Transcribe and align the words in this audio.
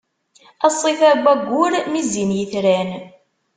A 0.65 0.67
ṣṣifa 0.75 1.09
n 1.13 1.19
wayyur, 1.25 1.71
mi 1.91 2.01
zzin 2.07 2.31
yetran. 2.39 2.91